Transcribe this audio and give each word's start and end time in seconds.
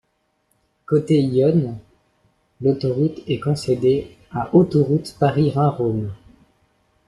Côté 0.87 1.21
Yonne, 1.21 1.77
l’autoroute 2.59 3.19
est 3.27 3.39
concédée 3.39 4.17
à 4.31 4.49
Autoroutes 4.55 5.15
Paris-Rhin-Rhône. 5.19 6.11